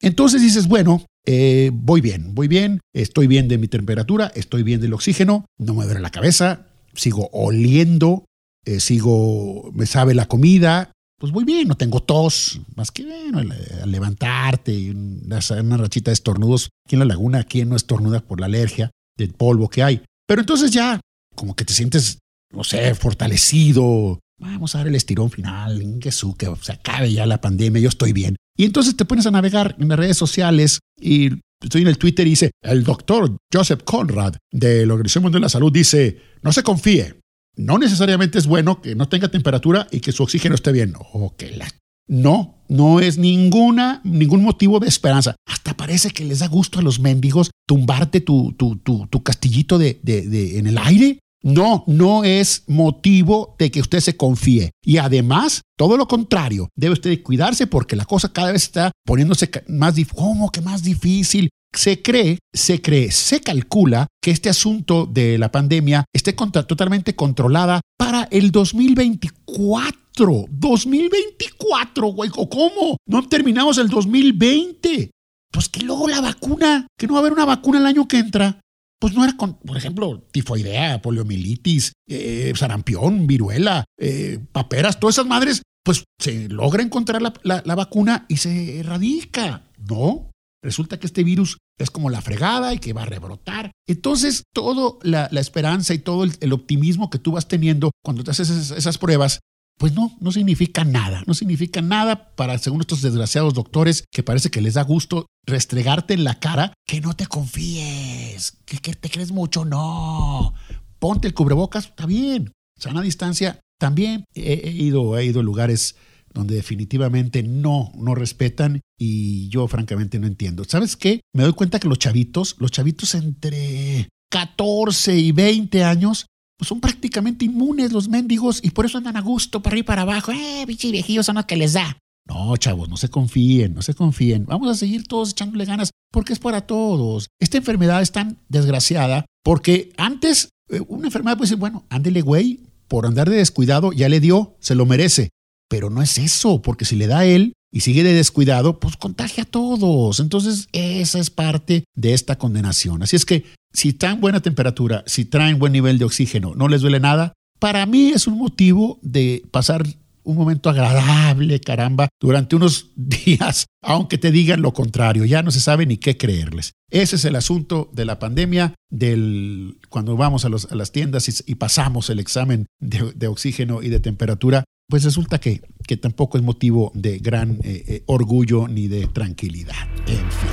[0.00, 4.80] Entonces dices, bueno, eh, voy bien, voy bien, estoy bien de mi temperatura, estoy bien
[4.80, 8.24] del oxígeno, no me duele la cabeza, sigo oliendo,
[8.64, 13.38] eh, sigo, me sabe la comida, pues voy bien, no tengo tos, más que bueno,
[13.38, 16.68] al, levantarte una, una, rachita de estornudos.
[16.84, 20.02] Aquí en la laguna, ¿quién no estornuda por la alergia del polvo que hay?
[20.26, 21.00] Pero entonces ya,
[21.34, 22.18] como que te sientes,
[22.52, 27.80] no sé, fortalecido, Vamos a dar el estirón final, que se acabe ya la pandemia,
[27.80, 28.36] yo estoy bien.
[28.56, 31.30] Y entonces te pones a navegar en las redes sociales y
[31.62, 35.46] estoy en el Twitter y dice, el doctor Joseph Conrad de la Organización Mundial de
[35.46, 37.18] la Salud dice, no se confíe,
[37.56, 40.92] no necesariamente es bueno que no tenga temperatura y que su oxígeno esté bien.
[40.98, 41.66] Oh, que la...
[42.08, 45.36] No, no es ninguna, ningún motivo de esperanza.
[45.46, 49.78] Hasta parece que les da gusto a los mendigos tumbarte tu, tu, tu, tu castillito
[49.78, 54.72] de, de, en el aire no, no es motivo de que usted se confíe.
[54.82, 59.48] Y además, todo lo contrario, debe usted cuidarse porque la cosa cada vez está poniéndose
[59.68, 60.16] más difícil.
[60.16, 61.48] ¿Cómo que más difícil?
[61.76, 67.80] Se cree, se cree, se calcula que este asunto de la pandemia esté totalmente controlada
[67.98, 70.46] para el 2024.
[70.48, 72.96] 2024, güey, ¿cómo?
[73.06, 75.10] No terminamos el 2020.
[75.52, 78.18] Pues que luego la vacuna, que no va a haber una vacuna el año que
[78.18, 78.60] entra
[78.98, 85.26] pues no era con, por ejemplo, tifoidea, poliomielitis, eh, sarampión, viruela, eh, paperas, todas esas
[85.26, 89.70] madres, pues se logra encontrar la, vacuna y se erradica.
[89.78, 90.30] No,
[90.62, 93.72] resulta que este virus es como la fregada y que va a rebrotar.
[93.86, 98.70] Entonces, toda la, esperanza y todo el, optimismo que tú vas teniendo cuando te haces
[98.70, 99.40] esas pruebas
[99.78, 104.50] pues no, no significa nada, no significa nada para, según estos desgraciados doctores, que parece
[104.50, 109.32] que les da gusto restregarte en la cara, que no te confíes, que, te crees
[109.32, 110.54] mucho, no,
[110.98, 114.24] ponte el cubrebocas, está bien, sana distancia, también.
[114.34, 115.96] He, ido, he ido a lugares
[116.36, 120.64] donde definitivamente no, no respetan y yo francamente no entiendo.
[120.64, 121.22] ¿Sabes qué?
[121.32, 126.26] Me doy cuenta que los chavitos, los chavitos entre 14 y 20 años,
[126.58, 129.86] pues son prácticamente inmunes los mendigos y por eso andan a gusto para arriba y
[129.86, 130.32] para abajo.
[130.32, 131.96] Eh, bichos viejillos son que les da.
[132.28, 134.44] No, chavos, no se confíen, no se confíen.
[134.44, 137.28] Vamos a seguir todos echándole ganas porque es para todos.
[137.40, 142.60] Esta enfermedad es tan desgraciada porque antes eh, una enfermedad puede decir, bueno, ándele güey,
[142.88, 145.30] por andar de descuidado ya le dio, se lo merece.
[145.68, 148.96] Pero no es eso, porque si le da a él y sigue de descuidado, pues
[148.96, 150.20] contagia a todos.
[150.20, 153.02] Entonces, esa es parte de esta condenación.
[153.02, 156.80] Así es que si traen buena temperatura, si traen buen nivel de oxígeno, no les
[156.80, 159.84] duele nada, para mí es un motivo de pasar
[160.26, 165.60] un momento agradable, caramba, durante unos días, aunque te digan lo contrario, ya no se
[165.60, 166.72] sabe ni qué creerles.
[166.90, 172.10] Ese es el asunto de la pandemia, del cuando vamos a, las tiendas y, pasamos
[172.10, 177.18] el examen de, oxígeno y de temperatura, pues resulta que, que tampoco es motivo de
[177.18, 179.74] gran eh, eh, orgullo ni de tranquilidad.
[180.06, 180.50] En fin.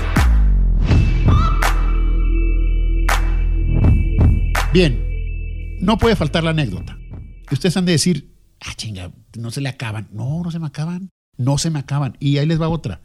[4.73, 6.97] Bien, no puede faltar la anécdota.
[7.51, 10.09] Ustedes han de decir, ah, chinga, no se le acaban.
[10.11, 11.09] No, no se me acaban.
[11.37, 12.17] No se me acaban.
[12.19, 13.01] Y ahí les va otra.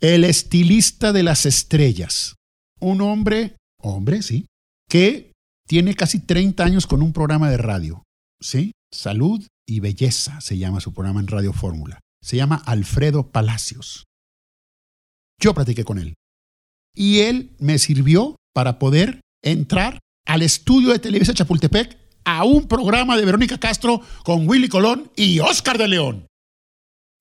[0.00, 2.36] El estilista de las estrellas.
[2.80, 4.46] Un hombre, hombre, sí,
[4.88, 5.32] que
[5.68, 8.02] tiene casi 30 años con un programa de radio.
[8.40, 8.72] ¿Sí?
[8.92, 12.00] Salud y belleza se llama su programa en Radio Fórmula.
[12.22, 14.04] Se llama Alfredo Palacios.
[15.40, 16.14] Yo platiqué con él.
[16.94, 23.16] Y él me sirvió para poder entrar al estudio de Televisa Chapultepec a un programa
[23.16, 26.26] de Verónica Castro con Willy Colón y Oscar de León.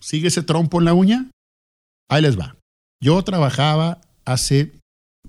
[0.02, 1.30] ¿Sigue ese trompo en la uña?
[2.10, 2.56] Ahí les va.
[3.02, 4.80] Yo trabajaba hace,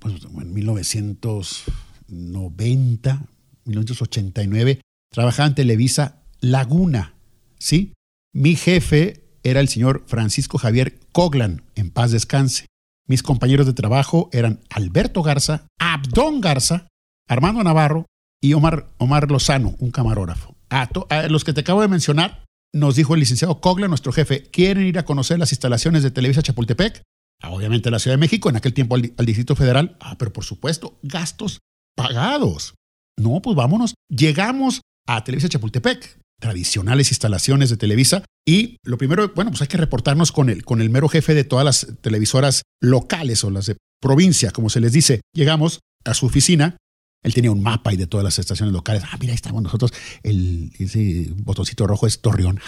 [0.01, 3.23] pues, en 1990,
[3.65, 4.81] 1989,
[5.13, 7.15] trabajaba en Televisa Laguna,
[7.59, 7.93] ¿sí?
[8.33, 12.67] Mi jefe era el señor Francisco Javier Coglan, en paz descanse.
[13.07, 16.87] Mis compañeros de trabajo eran Alberto Garza, Abdón Garza,
[17.29, 18.07] Armando Navarro
[18.41, 20.55] y Omar, Omar Lozano, un camarógrafo.
[20.71, 20.89] A,
[21.29, 24.99] los que te acabo de mencionar, nos dijo el licenciado Cogla, nuestro jefe, ¿quieren ir
[24.99, 27.03] a conocer las instalaciones de Televisa Chapultepec?
[27.43, 29.97] Ah, obviamente la Ciudad de México, en aquel tiempo al, Distrito Federal.
[29.99, 31.59] Ah, pero por supuesto, gastos
[31.97, 32.75] pagados.
[33.19, 33.95] No, pues vámonos.
[34.09, 39.77] Llegamos a Televisa Chapultepec, tradicionales instalaciones de Televisa, y lo primero, bueno, pues hay que
[39.77, 43.77] reportarnos con el, con el mero jefe de todas las televisoras locales o las de
[44.01, 45.21] provincia, como se les dice.
[45.35, 46.77] Llegamos a su oficina,
[47.23, 49.03] él tenía un mapa y de todas las estaciones locales.
[49.05, 49.93] Ah, mira, ahí estamos nosotros.
[50.23, 52.61] El, ese botoncito rojo es Torreón.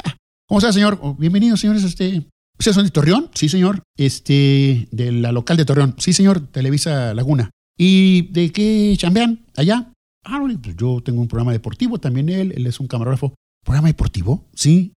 [0.46, 0.98] ¿Cómo está, señor?
[1.00, 1.82] Oh, bienvenidos, señores.
[1.84, 3.30] Este, ¿Ustedes son de Torreón?
[3.34, 3.82] Sí, señor.
[3.96, 5.94] Este, de la local de Torreón.
[5.98, 6.46] Sí, señor.
[6.48, 7.50] Televisa Laguna.
[7.78, 9.90] ¿Y de qué chambean allá?
[10.24, 13.34] Ah, pues yo tengo un programa deportivo, también él, él es un camarógrafo.
[13.64, 14.48] ¿Programa deportivo?
[14.54, 14.92] Sí.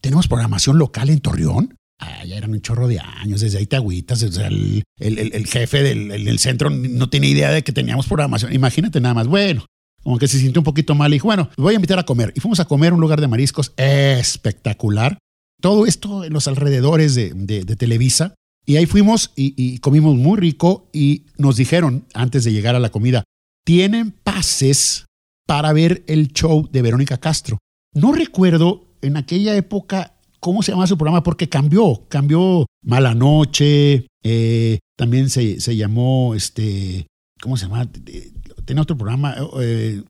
[0.00, 1.76] ¿Tenemos programación local en Torreón?
[2.00, 6.38] Ah, ya eran un chorro de años, desde ahí te agüitas, el, el, jefe del,
[6.38, 8.52] centro no tiene idea de que teníamos programación.
[8.52, 9.66] Imagínate nada más, bueno,
[10.04, 12.32] como que se sintió un poquito mal y dijo, bueno, voy a invitar a comer.
[12.36, 15.18] Y fuimos a comer un lugar de mariscos espectacular.
[15.60, 18.34] Todo esto en los alrededores de, Televisa.
[18.64, 22.90] Y ahí fuimos y, comimos muy rico y nos dijeron antes de llegar a la
[22.90, 23.24] comida,
[23.64, 25.06] tienen pases
[25.46, 27.58] para ver el show de Verónica Castro.
[27.94, 34.06] No recuerdo en aquella época cómo se llama su programa, porque cambió, cambió Mala Noche,
[34.22, 37.06] eh, también se, se, llamó, este,
[37.40, 37.88] ¿cómo se llama?
[38.64, 40.02] Tenía otro programa, eh,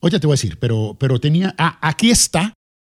[0.00, 2.54] te voy a decir, pero, pero tenía, ah, aquí está,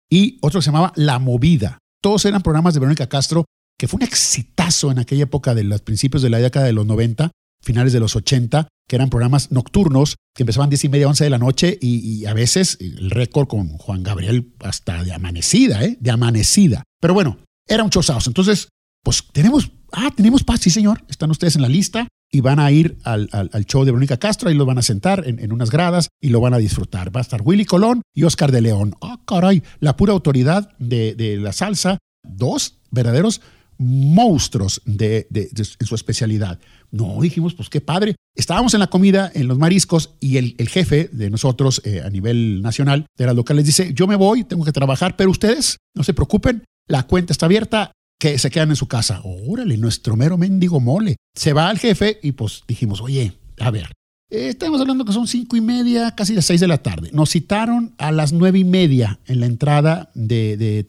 [0.10, 1.78] y otro que se llamaba La Movida.
[2.02, 3.46] Todos eran programas de Verónica Castro,
[3.78, 6.86] que fue un exitazo en aquella época de los principios de la década de los
[6.86, 11.24] 90, finales de los 80, que eran programas nocturnos que empezaban 10 y media, 11
[11.24, 15.98] de la noche y, a veces el récord con Juan Gabriel hasta de amanecida, ¿eh?
[16.00, 16.84] De amanecida.
[17.00, 18.28] Pero bueno, era un chozaos.
[18.28, 18.70] Entonces,
[19.04, 22.72] pues tenemos, ah, tenemos paz, sí señor, están ustedes en la lista y van a
[22.72, 23.30] ir al,
[23.66, 26.54] show de Verónica Castro, y lo van a sentar en, unas gradas y lo van
[26.54, 27.16] a disfrutar.
[27.16, 28.96] Va a estar Willy Colón y Oscar de León.
[29.02, 33.42] Ah, caray, la pura autoridad de, de la salsa, dos verdaderos
[33.80, 36.60] monstruos de, en su especialidad.
[36.92, 38.16] No, dijimos, pues qué padre.
[38.36, 42.62] Estábamos en la comida, en los mariscos, y el, jefe de nosotros eh, a nivel
[42.62, 46.14] nacional de las locales dice, yo me voy, tengo que trabajar, pero ustedes no se
[46.14, 49.22] preocupen, la cuenta está abierta, que se quedan en su casa.
[49.24, 51.16] Órale, nuestro mero mendigo mole.
[51.36, 53.94] Se va al jefe y pues dijimos, oye, a ver,
[54.30, 57.10] estamos hablando que son cinco y media, casi las seis de la tarde.
[57.14, 60.84] Nos citaron a las nueve y media en la entrada de, de,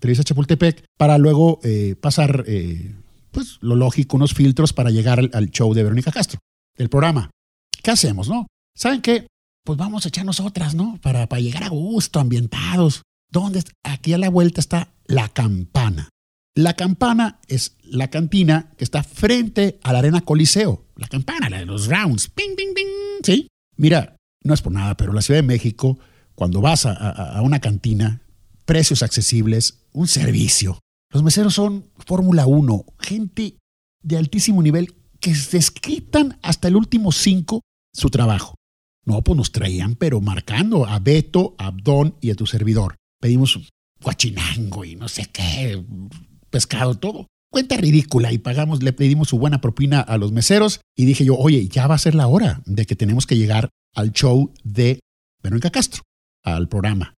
[0.00, 2.94] Televisa Chapultepec para luego eh, pasar, eh,
[3.32, 6.38] pues lo lógico, unos filtros para llegar al, show de Verónica Castro,
[6.76, 7.30] del programa.
[7.82, 8.46] ¿Qué hacemos, no?
[8.76, 9.26] ¿Saben qué?
[9.64, 10.98] Pues vamos a echarnos otras, ¿no?
[11.02, 13.02] Para, para llegar a gusto, ambientados.
[13.30, 13.64] ¿Dónde?
[13.82, 16.08] Aquí a la vuelta está la campana.
[16.54, 20.84] La campana es la cantina que está frente a la Arena Coliseo.
[20.96, 22.28] La campana, la de los rounds.
[22.28, 22.86] Ping, ping, ping.
[23.24, 23.48] Sí.
[23.76, 25.98] Mira, no es por nada, pero la Ciudad de México,
[26.34, 28.20] cuando vas a, una cantina,
[28.66, 30.78] precios accesibles, un servicio.
[31.12, 33.56] Los meseros son Fórmula 1, gente
[34.02, 37.60] de altísimo nivel que desquitan hasta el último cinco
[37.92, 38.54] su trabajo.
[39.04, 42.96] No, pues nos traían, pero marcando a Beto, a Abdón y a tu servidor.
[43.20, 43.60] Pedimos
[44.00, 45.84] guachinango y no sé qué,
[46.50, 47.26] pescado, todo.
[47.50, 51.36] Cuenta ridícula y pagamos, le pedimos su buena propina a los meseros y dije yo,
[51.36, 55.00] oye, ya va a ser la hora de que tenemos que llegar al show de
[55.42, 56.02] Verónica Castro,
[56.42, 57.14] al programa.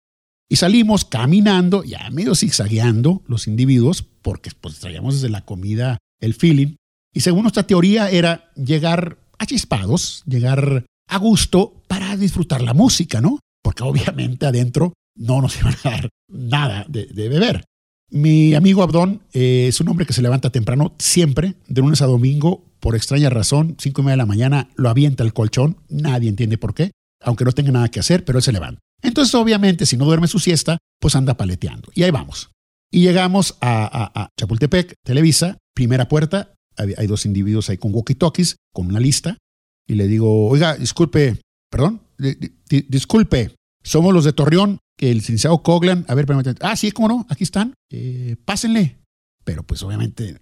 [0.52, 6.34] Y salimos caminando, ya medio zigzagueando los individuos, porque pues traíamos desde la comida el
[6.34, 6.74] feeling.
[7.14, 13.38] Y según nuestra teoría era llegar achispados, llegar a gusto para disfrutar la música, ¿no?
[13.62, 17.64] Porque obviamente adentro no nos iban a dar nada de, beber.
[18.10, 22.06] Mi amigo Abdón eh, es un hombre que se levanta temprano, siempre, de lunes a
[22.06, 26.28] domingo, por extraña razón, cinco y media de la mañana, lo avienta el colchón, nadie
[26.28, 26.90] entiende por qué,
[27.22, 28.82] aunque no tenga nada que hacer, pero él se levanta.
[29.02, 31.90] Entonces, obviamente, si no duerme su siesta, pues anda paleteando.
[31.94, 32.50] Y ahí vamos.
[32.90, 39.00] Y llegamos a, Chapultepec, Televisa, primera puerta, hay, dos individuos ahí con walkie-talkies, con una
[39.00, 39.38] lista,
[39.86, 42.02] y le digo, oiga, disculpe, perdón,
[42.68, 46.26] disculpe, somos los de Torreón, que el licenciado Coglan, a ver,
[46.60, 48.98] ah, sí, cómo no, aquí están, eh, pásenle.
[49.44, 50.38] Pero pues obviamente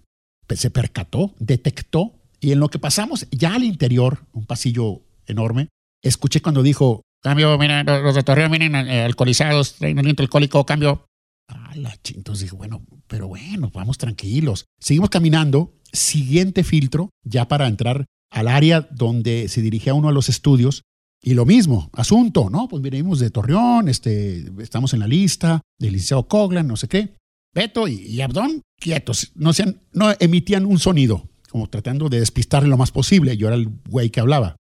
[0.55, 5.69] se percató, detectó, y en lo que pasamos ya al interior, un pasillo enorme,
[6.03, 11.05] escuché cuando dijo, cambio, mira, los de Torreón vienen eh, alcoholizados, traen aliento alcohólico, cambio.
[11.47, 14.65] Ah, la entonces dije, bueno, pero bueno, vamos tranquilos.
[14.79, 20.29] Seguimos caminando, siguiente filtro, ya para entrar al área donde se dirigía uno a los
[20.29, 20.83] estudios,
[21.23, 22.67] y lo mismo, asunto, ¿no?
[22.67, 27.15] Pues venimos de Torreón, este, estamos en la lista del licenciado Coglan, no sé qué.
[27.53, 32.77] Beto y, Abdón, quietos, no, sean, no emitían un sonido, como tratando de despistarle lo
[32.77, 33.37] más posible.
[33.37, 34.55] Yo era el güey que hablaba.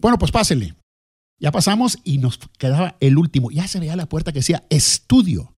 [0.00, 0.74] Bueno, pues pásenle.
[1.40, 3.50] Ya pasamos y nos quedaba el último.
[3.50, 5.54] Ya se veía la puerta que decía estudio.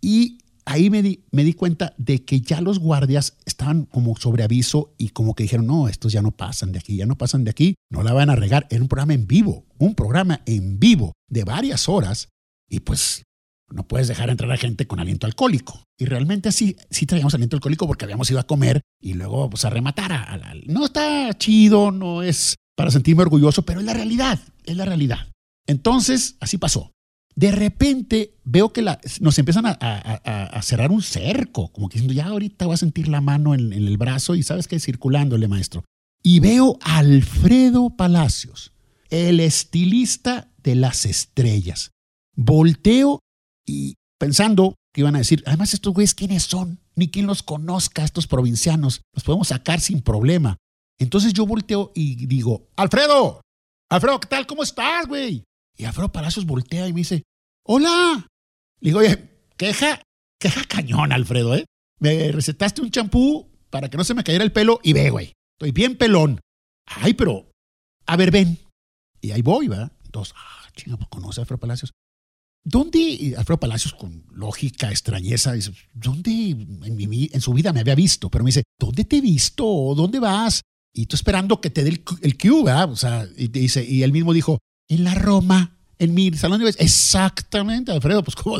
[0.00, 4.44] Y ahí me di, me di cuenta de que ya los guardias estaban como sobre
[4.44, 7.42] aviso y como que dijeron, no, estos ya no pasan de aquí, ya no pasan
[7.42, 8.68] de aquí, no la van a regar.
[8.70, 12.28] Era un programa en vivo, un programa en vivo de varias horas
[12.68, 13.24] y pues
[13.70, 15.82] no puedes dejar entrar a gente con aliento alcohólico.
[15.98, 19.64] Y realmente sí, sí traíamos aliento alcohólico porque habíamos ido a comer y luego pues
[19.64, 20.12] a rematar.
[20.12, 24.84] A, no está chido, no es para sentirme orgulloso, pero es la realidad, es la
[24.84, 25.28] realidad.
[25.66, 26.92] Entonces, así pasó.
[27.36, 28.82] De repente veo que
[29.20, 33.54] nos empiezan a, cerrar un cerco, como diciendo, ya ahorita voy a sentir la mano
[33.54, 35.84] en, el brazo y sabes que circulándole, maestro.
[36.22, 38.72] Y veo Alfredo Palacios,
[39.10, 41.90] el estilista de las estrellas.
[42.36, 43.20] Volteo
[43.66, 46.78] y pensando que iban a decir, además estos güeyes, ¿quiénes son?
[46.94, 49.02] Ni quien los conozca, estos provincianos.
[49.12, 50.56] Los podemos sacar sin problema.
[50.98, 53.40] Entonces yo volteo y digo, Alfredo,
[53.94, 54.44] Alfredo, ¿qué tal?
[54.46, 55.44] ¿Cómo estás, güey?
[55.76, 57.22] Y Alfredo Palacios voltea y me dice,
[57.64, 58.26] hola.
[58.80, 60.02] Le digo, oye, queja,
[60.40, 61.64] queja cañón, Alfredo, ¿eh?
[62.00, 65.32] Me recetaste un champú para que no se me cayera el pelo y ve, güey.
[65.56, 66.40] Estoy bien pelón.
[66.86, 67.52] Ay, pero,
[68.06, 68.58] a ver, ven.
[69.20, 69.92] Y ahí voy, ¿verdad?
[70.04, 71.92] Entonces, ah, chinga, pues conoce a Alfredo Palacios.
[72.64, 77.94] ¿Dónde, Alfredo Palacios con lógica, extrañeza, dice, ¿dónde en, mi, en su vida me había
[77.94, 78.28] visto?
[78.28, 79.64] Pero me dice, ¿dónde te he visto?
[79.94, 80.62] ¿Dónde vas?
[80.94, 82.68] Y tú esperando que te dé el, el.
[82.88, 86.68] O sea, y dice, y él mismo dijo, en la Roma, en mi salón de
[86.78, 88.58] Exactamente, Alfredo, pues ¿cómo,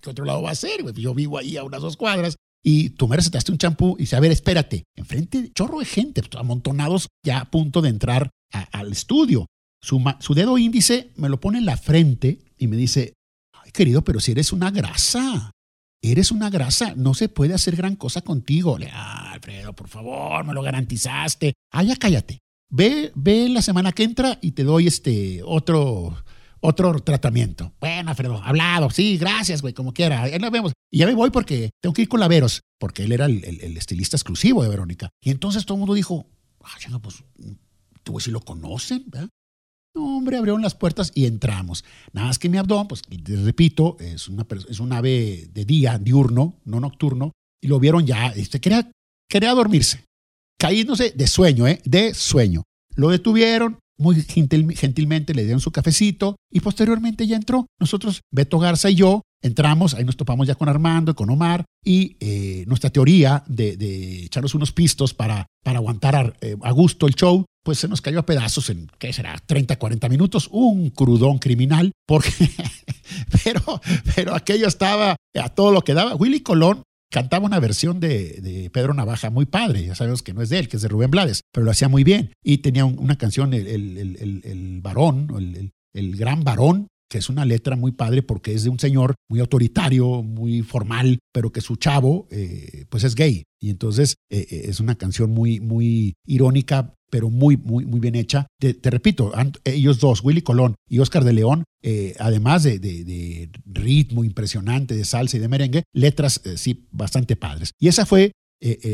[0.00, 0.92] ¿qué otro lado va a ser?
[0.94, 2.36] Yo vivo ahí a unas dos cuadras.
[2.64, 6.22] Y tú me recetaste un champú y dice, a ver, espérate, enfrente chorro de gente,
[6.22, 9.46] pues, amontonados ya a punto de entrar al estudio.
[9.80, 13.14] Su, su dedo índice me lo pone en la frente y me dice,
[13.72, 15.52] querido, pero si eres una grasa,
[16.12, 18.78] eres una grasa, no se puede hacer gran cosa contigo.
[18.92, 21.54] Ah, Alfredo, por favor, me lo garantizaste.
[21.72, 22.38] Ah, ya cállate.
[22.68, 26.16] Ve, ve la semana que entra y te doy este otro,
[26.60, 27.72] otro tratamiento.
[27.80, 30.22] Bueno, Alfredo, hablado, sí, gracias, güey, como quiera.
[30.22, 30.72] Ahí nos vemos.
[30.90, 33.76] Y ya me voy porque tengo que ir con la Veros, porque él era el,
[33.76, 35.10] estilista exclusivo de Verónica.
[35.20, 36.26] Y entonces todo el mundo dijo,
[36.62, 37.22] ah, pues,
[38.02, 39.28] tú si lo conocen, ¿verdad?
[39.96, 41.82] No, hombre, abrieron las puertas y entramos.
[42.12, 45.98] Nada más que mi abdomen, pues te repito, es, una, es un ave de día,
[45.98, 47.32] diurno, no nocturno,
[47.62, 48.90] y lo vieron ya, este, quería,
[49.26, 50.04] quería dormirse.
[50.58, 51.80] Caíndose de sueño, ¿eh?
[51.86, 52.64] De sueño.
[52.94, 57.66] Lo detuvieron, muy gentilmente le dieron su cafecito y posteriormente ya entró.
[57.80, 62.16] Nosotros, Beto Garza y yo, entramos, ahí nos topamos ya con Armando con Omar y
[62.20, 67.14] eh, nuestra teoría de, de, echarnos unos pistos para, para aguantar eh, a, gusto el
[67.14, 69.36] show, pues se nos cayó a pedazos en, ¿qué será?
[69.44, 72.30] 30, 40 minutos, un crudón criminal, porque,
[73.44, 73.80] pero,
[74.14, 76.14] pero aquello estaba a todo lo que daba.
[76.14, 80.48] Willy Colón cantaba una versión de, Pedro Navaja muy padre, ya sabemos que no es
[80.48, 82.30] de él, que es de Rubén Blades, pero lo hacía muy bien.
[82.40, 87.74] Y tenía una canción, el, el, el varón, el, gran varón, que es una letra
[87.74, 92.28] muy padre porque es de un señor muy autoritario, muy formal, pero que su chavo
[92.30, 93.42] eh, pues es gay.
[93.60, 98.14] Y entonces eh, eh, es una canción muy, muy irónica, pero muy, muy, muy bien
[98.14, 98.46] hecha.
[98.58, 99.32] Te, repito,
[99.64, 101.64] ellos dos, Willy Colón y Oscar de León,
[102.18, 107.70] además de, ritmo impresionante, de salsa y de merengue, letras sí bastante padres.
[107.80, 108.32] Y esa fue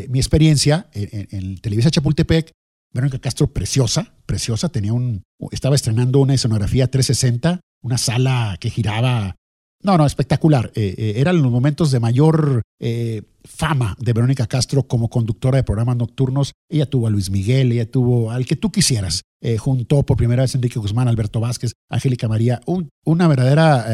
[0.09, 2.53] mi experiencia en, en Televisa Chapultepec
[2.93, 9.37] Verónica Castro, preciosa, preciosa, tenía un, estaba estrenando una escenografía 360, una sala que giraba.
[9.83, 10.71] No, no, espectacular.
[10.75, 15.65] Eh, eh, eran los momentos de mayor eh, fama de Verónica Castro como conductora de
[15.65, 16.53] programas nocturnos.
[16.71, 19.23] Ella tuvo a Luis Miguel, ella tuvo al que tú quisieras.
[19.59, 22.61] juntó por primera vez Enrique Guzmán, Alberto Vázquez, Angélica María,
[23.05, 23.87] una verdadera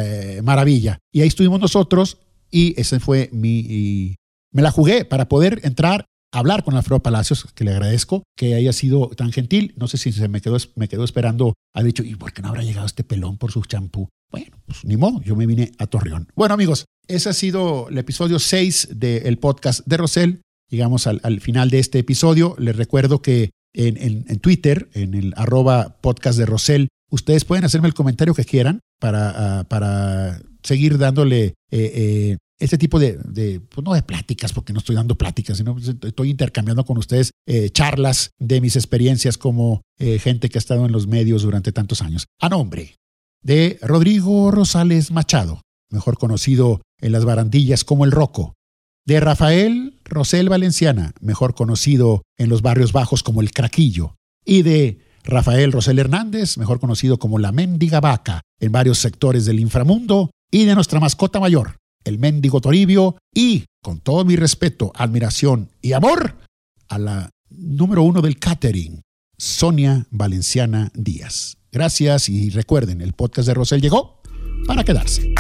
[0.43, 0.99] maravilla.
[1.11, 2.19] Y ahí estuvimos nosotros
[2.51, 4.15] y ese fue mi...
[4.53, 8.73] me la jugué para poder entrar hablar con Alfredo Palacios, que le agradezco que haya
[8.75, 9.73] sido tan gentil.
[9.77, 12.49] No sé si se me quedó, me quedó esperando, ha dicho, ¿y por qué no
[12.49, 14.09] habrá llegado este pelón por su champú?
[14.31, 16.29] Bueno, pues ni modo, yo me vine a Torreón.
[16.35, 20.43] Bueno, amigos, ese ha sido el episodio 6 del podcast de Rosel.
[20.71, 22.55] Llegamos al, final de este episodio.
[22.59, 27.95] Les recuerdo que en, Twitter, en el arroba podcast de Rosel, ustedes pueden hacerme el
[27.95, 33.95] comentario que quieran para, ah, para seguir dándole eh, eh, este tipo de, pues no
[33.95, 38.61] de pláticas, porque no estoy dando pláticas, sino estoy intercambiando con ustedes eh, charlas de
[38.61, 42.27] mis experiencias como eh, gente que ha estado en los medios durante tantos años.
[42.41, 42.97] A nombre
[43.43, 48.55] de Rodrigo Rosales Machado, mejor conocido en las barandillas como el Roco,
[49.07, 55.01] de Rafael Rosel Valenciana, mejor conocido en los barrios bajos como el Craquillo, y de
[55.25, 60.65] Rafael Rosel Hernández, mejor conocido como la Mendiga Vaca, en varios sectores del inframundo, y
[60.65, 66.37] de nuestra mascota mayor, el mendigo Toribio y, con todo mi respeto, admiración y amor,
[66.89, 69.03] a la número uno del catering,
[69.37, 71.58] Sonia Valenciana Díaz.
[71.71, 74.21] Gracias y recuerden, el podcast de Rosel llegó
[74.67, 75.33] para quedarse.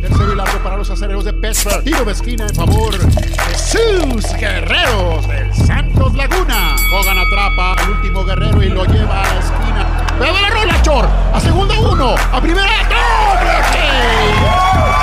[0.00, 1.82] Tercero y largo para los acereros de Pesa.
[1.82, 6.76] Tiro de esquina en favor de sus guerreros del Santos Laguna.
[6.92, 10.06] Hogan atrapa al último guerrero y lo lleva a la esquina.
[10.18, 11.06] ¡Pega la rola, Chor!
[11.06, 12.88] A segunda uno, a primera.
[12.88, 14.99] ¡Doble!